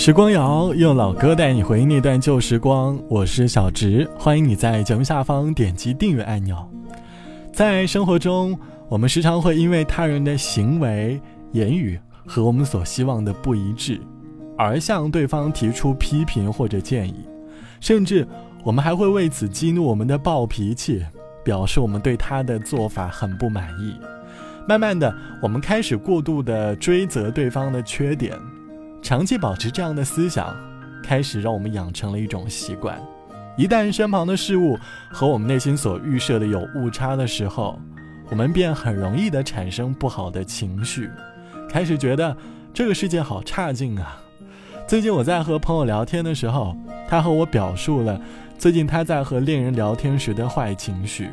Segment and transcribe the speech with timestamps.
[0.00, 6.56] 时光谣用老歌带你回忆那段旧时光，我是小植，欢迎你在节目下方点击订阅按钮。
[7.52, 8.58] 在生活中，
[8.88, 11.20] 我们时常会因为他人的行为、
[11.52, 14.00] 言语和我们所希望的不一致，
[14.56, 17.16] 而向对方提出批评或者建议，
[17.78, 18.26] 甚至
[18.64, 21.04] 我们还会为此激怒我们的暴脾气，
[21.44, 23.94] 表示我们对他的做法很不满意。
[24.66, 28.32] 慢慢的，我们开始过度的追责对方的缺点。
[29.02, 30.54] 长期保持这样的思想，
[31.02, 33.00] 开始让我们养成了一种习惯：
[33.56, 34.78] 一旦身旁的事物
[35.10, 37.78] 和我们内心所预设的有误差的时候，
[38.28, 41.10] 我们便很容易的产生不好的情绪，
[41.68, 42.36] 开始觉得
[42.72, 44.20] 这个世界好差劲啊。
[44.86, 46.76] 最近我在和朋友聊天的时候，
[47.08, 48.20] 他和我表述了
[48.58, 51.30] 最近他在和恋人聊天时的坏情绪，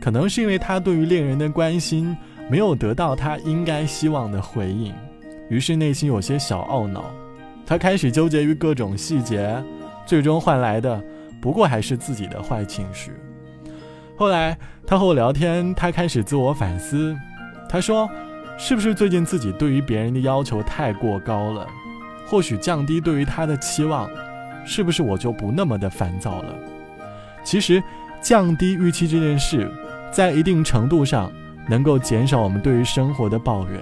[0.00, 2.14] 可能是因为他对于恋人的关心
[2.50, 4.92] 没有得到他应该希望的回应。
[5.48, 7.04] 于是内心有些小懊恼，
[7.66, 9.62] 他开始纠结于各种细节，
[10.06, 11.02] 最终换来的
[11.40, 13.12] 不过还是自己的坏情绪。
[14.16, 17.16] 后来他和我聊天，他开始自我反思，
[17.68, 18.08] 他说
[18.58, 21.66] ：“是不是最近自己对于别人的要求太过高了？
[22.26, 24.10] 或许降低对于他的期望，
[24.66, 26.54] 是不是我就不那么的烦躁了？”
[27.44, 27.82] 其实，
[28.20, 29.70] 降低预期这件事，
[30.10, 31.32] 在一定程度上
[31.68, 33.80] 能够减少我们对于生活的抱怨。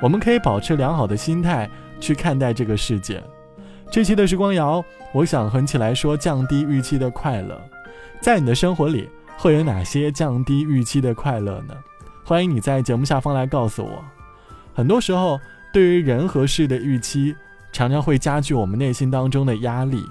[0.00, 3.22] 我们可以保持良好的心态去看待这个世界。
[3.90, 7.60] 这期的时光谣，我想和你起来说降低预期的快乐。
[8.20, 11.74] 在你的生活里，会有哪些降低预期的快乐呢？
[12.24, 14.04] 欢迎你在节目下方来告诉我。
[14.74, 15.38] 很多时候，
[15.72, 17.34] 对于人和事的预期，
[17.72, 20.04] 常常会加剧我们内心当中的压力。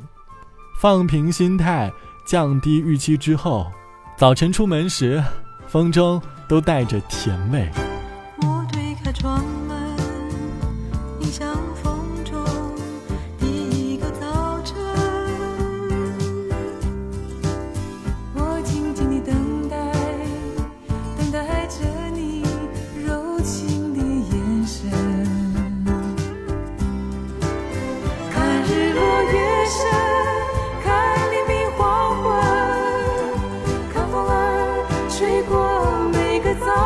[0.79, 1.91] 放平心态，
[2.25, 3.71] 降低预期之后，
[4.17, 5.21] 早晨出门时，
[5.67, 7.69] 风中都带着甜味。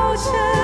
[0.09, 0.58] 抱歉。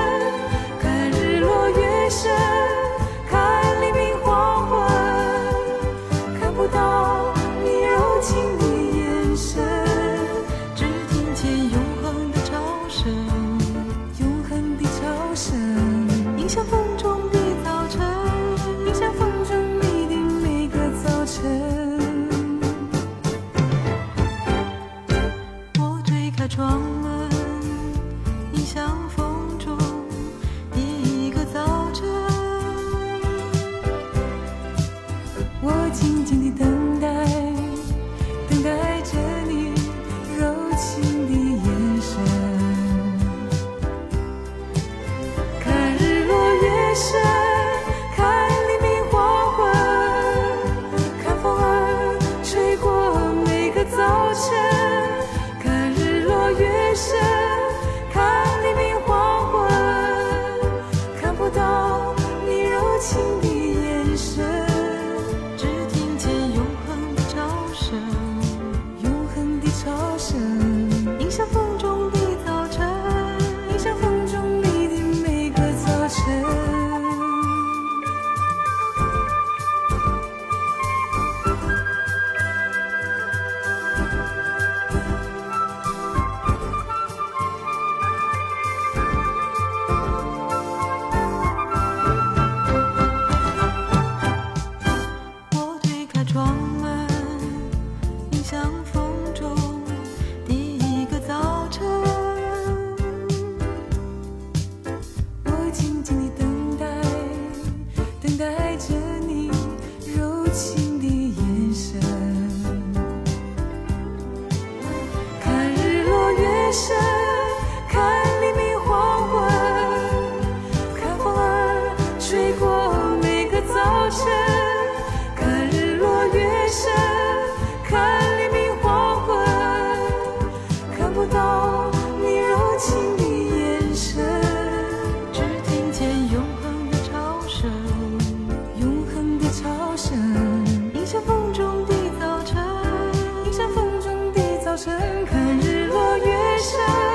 [144.78, 146.26] 看日落月
[146.60, 147.15] 升。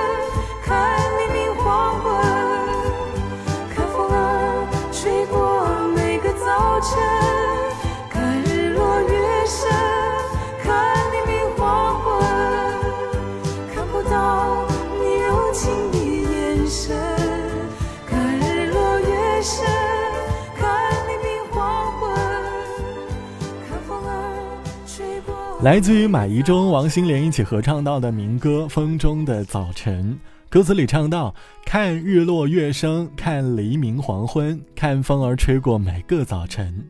[25.63, 30.15] 来自于马怡中、王心莲一起合唱到的民歌《风中的早晨》，
[30.49, 31.35] 歌词里唱到
[31.67, 36.83] ：“看日落月升，看黎明黄昏，看风儿吹过每个早晨。”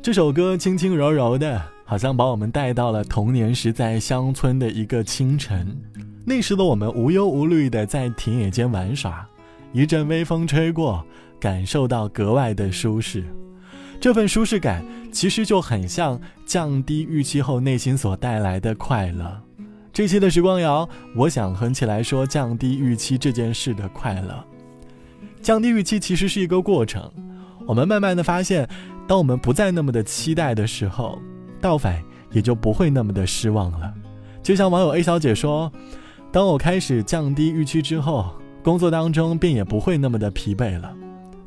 [0.00, 5.78] 这首歌轻轻柔柔的，好像把我们带到了童年时在乡村的一个清晨。
[6.24, 9.28] 那时的我们无忧无虑的在田野间玩耍，
[9.74, 11.04] 一阵微风吹过，
[11.38, 13.22] 感受到格外的舒适。
[14.00, 19.40] 这份舒适感其实就很像降低预期后内心所带来的快乐。
[19.92, 24.44] 这期的时光谣，我想横起来说降低预期这件事的快乐。
[25.42, 27.10] 降低预期其实是一个过程，
[27.66, 28.68] 我们慢慢的发现，
[29.08, 31.18] 当我们不再那么的期待的时候，
[31.60, 32.00] 倒反
[32.30, 33.92] 也就不会那么的失望了。
[34.42, 35.72] 就像网友 A 小姐说
[36.30, 40.94] ：“当我开始降低预期之后，工作当中便也不会那么的疲惫了。”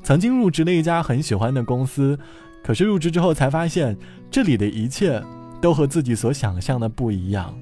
[0.04, 2.18] 曾经入职了一家很喜欢的公司，
[2.64, 3.96] 可是入职之后才发现，
[4.30, 5.22] 这里的一切
[5.62, 7.54] 都和自己所想象的不一样。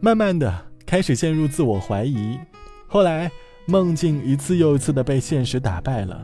[0.00, 0.52] 慢慢的
[0.86, 2.38] 开始陷入自我怀疑，
[2.86, 3.30] 后来
[3.66, 6.22] 梦境一次又一次的被现实打败了，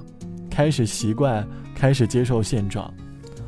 [0.48, 2.92] 开始习惯，开始接受现状。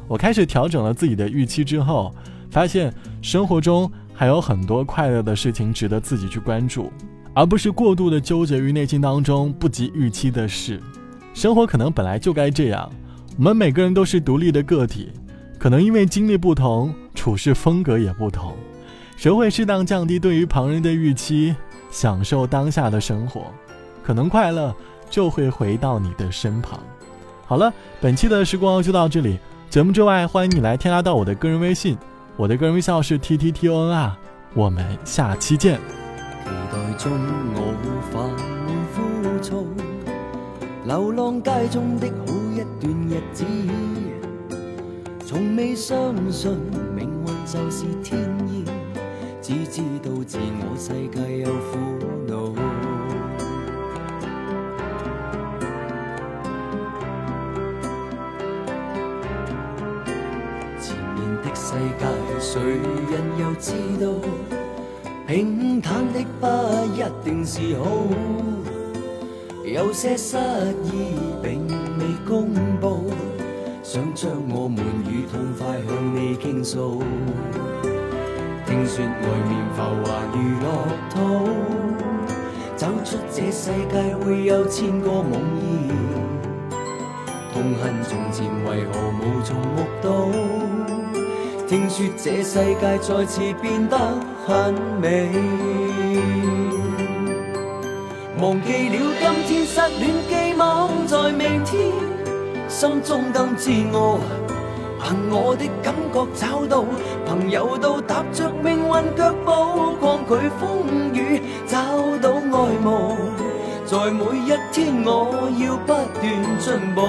[0.08, 2.14] 我开始调整了自己的预期之后，
[2.50, 2.92] 发现
[3.22, 6.92] 生活中还有很多快乐的事情值得自己去关注，
[7.34, 10.80] 而不是过度的纠结于内心当中不及预期的事。
[11.36, 12.90] 生活可能本来就该这样，
[13.36, 15.12] 我们每个人都是独立的个体，
[15.58, 18.56] 可能因为经历不同，处事风格也不同，
[19.18, 21.54] 学会适当降低对于旁人的预期，
[21.90, 23.52] 享受当下的生活，
[24.02, 24.74] 可能快乐
[25.10, 26.80] 就会回到你的身旁。
[27.44, 29.38] 好了，本期的时光就到这里，
[29.68, 31.98] 节目之外，欢迎你来添加到我的个人微信，
[32.38, 34.16] 我的个人微信号是 t t t o n r，
[34.54, 35.78] 我们下期见。
[36.44, 37.12] 期待中
[37.54, 38.55] 我
[40.86, 43.44] 流浪街中的好一段日子，
[45.26, 46.56] 从未相信
[46.94, 48.64] 命运就是天意，
[49.42, 51.76] 只知道自我世界有苦
[52.28, 52.54] 恼。
[60.80, 62.06] 前面的世界，
[62.38, 62.62] 谁
[63.10, 64.06] 人又知道？
[65.26, 66.46] 平坦的不
[66.94, 68.65] 一定是好。
[69.66, 70.36] 有些失
[70.84, 71.66] 意并
[71.98, 73.10] 未公布，
[73.82, 74.78] 想将我们
[75.10, 77.02] 与痛快向你倾诉。
[78.64, 80.66] 听说外面浮华如乐
[81.10, 81.16] 土，
[82.76, 85.90] 走出这世界会有千个梦魇。
[87.52, 90.06] 痛恨从前为何无从目睹？
[91.66, 93.98] 听说这世界再次变得
[94.46, 95.28] 很美。
[98.38, 101.90] 忘记了今天失恋，寄望在明天，
[102.68, 104.20] 心中更自我。
[105.02, 106.84] 凭我的感觉找到
[107.24, 111.78] 朋友，都踏着命运脚步，抗拒风雨，找
[112.20, 113.16] 到爱慕。
[113.86, 116.26] 在每一天，我要不断
[116.58, 117.00] 进步。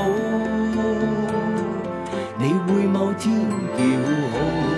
[2.40, 3.36] 你会某天
[3.76, 3.84] 叫
[4.32, 4.77] 好。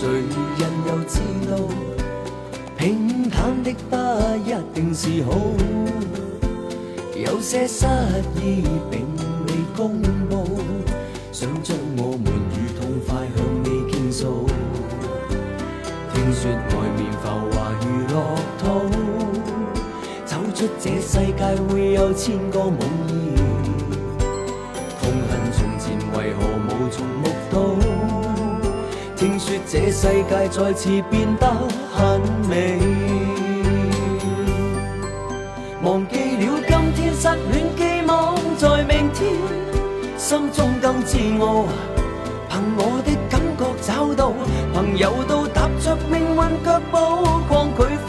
[0.00, 1.18] 谁人又知
[1.50, 1.58] 道，
[2.76, 3.96] 平坦的不
[4.48, 5.32] 一定是好。
[7.16, 7.84] 有些失
[8.36, 8.62] 意
[8.92, 9.04] 并
[9.48, 10.00] 未公
[10.30, 10.60] 布，
[11.32, 14.46] 想将我们与痛快向你倾诉。
[16.14, 18.14] 听说外面浮华如乐
[18.56, 18.62] 土，
[20.24, 22.78] 走出这世界会有千个梦
[29.70, 31.46] 这世界再次变得
[31.92, 32.78] 很美，
[35.82, 39.30] 忘记了今天失恋，寄望在明天，
[40.16, 41.66] 心中更自我。
[42.48, 44.32] 凭我的感觉找到
[44.72, 46.96] 朋友，都踏着命运脚步，
[47.46, 47.78] 抗拒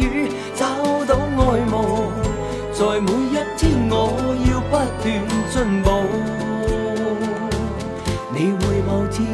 [0.00, 0.66] 雨，找
[1.06, 2.10] 到爱慕。
[2.72, 3.94] 在每一天，我
[4.50, 5.06] 要不断
[5.52, 5.88] 进步。
[8.34, 9.24] 你会某天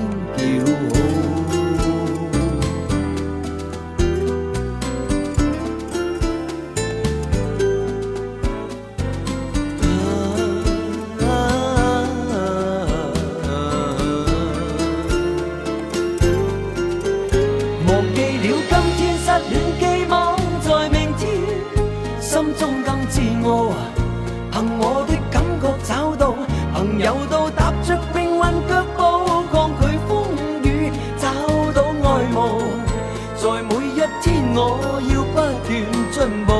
[23.13, 23.75] 自我，
[24.51, 26.35] 凭我的感觉找到
[26.73, 29.01] 朋友都踏着命运脚步，
[29.53, 30.11] 抗拒风
[30.65, 31.29] 雨找
[31.75, 31.79] 到
[32.09, 32.65] 爱慕，
[33.37, 34.59] 在每一天我
[35.13, 35.71] 要不断
[36.11, 36.17] 进
[36.47, 36.51] 步，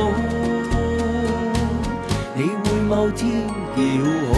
[2.35, 3.81] 你会某天叫
[4.29, 4.32] 我。